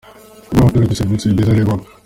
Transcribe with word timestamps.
guha 0.49 0.61
abaturage 0.63 0.95
serivise 0.99 1.27
nziza 1.33 1.51
ni 1.53 1.63
ngombwa. 1.65 1.87